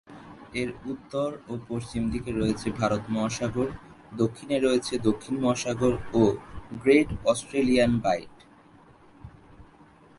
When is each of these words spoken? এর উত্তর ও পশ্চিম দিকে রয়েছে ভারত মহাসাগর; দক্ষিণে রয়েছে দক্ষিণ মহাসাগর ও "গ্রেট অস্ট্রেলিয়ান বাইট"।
এর 0.53 0.69
উত্তর 0.85 1.29
ও 1.47 1.53
পশ্চিম 1.69 2.03
দিকে 2.13 2.31
রয়েছে 2.31 2.67
ভারত 2.79 3.03
মহাসাগর; 3.09 3.67
দক্ষিণে 4.17 4.57
রয়েছে 4.59 4.93
দক্ষিণ 5.07 5.35
মহাসাগর 5.43 5.93
ও 6.13 6.21
"গ্রেট 6.81 7.09
অস্ট্রেলিয়ান 7.25 7.91
বাইট"। 8.03 8.35